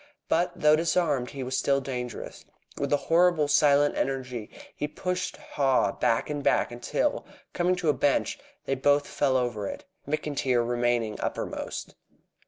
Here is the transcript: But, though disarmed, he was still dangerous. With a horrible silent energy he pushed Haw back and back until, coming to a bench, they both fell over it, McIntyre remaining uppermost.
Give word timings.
But, 0.29 0.53
though 0.55 0.75
disarmed, 0.75 1.29
he 1.29 1.43
was 1.43 1.55
still 1.55 1.79
dangerous. 1.79 2.43
With 2.79 2.91
a 2.91 2.97
horrible 2.97 3.47
silent 3.47 3.95
energy 3.95 4.49
he 4.75 4.87
pushed 4.87 5.37
Haw 5.37 5.91
back 5.91 6.27
and 6.27 6.41
back 6.43 6.71
until, 6.71 7.23
coming 7.53 7.75
to 7.75 7.89
a 7.89 7.93
bench, 7.93 8.39
they 8.65 8.73
both 8.73 9.07
fell 9.07 9.37
over 9.37 9.67
it, 9.67 9.85
McIntyre 10.07 10.67
remaining 10.67 11.19
uppermost. 11.21 11.93